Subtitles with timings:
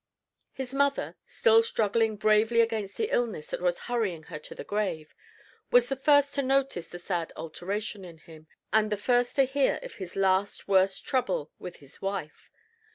[0.51, 5.13] His mother, still struggling bravely against the illness that was hurrying her to the grave,
[5.69, 9.79] was the first to notice the sad alteration in him, and the first to hear
[9.83, 12.49] of his last worst trouble with his wife.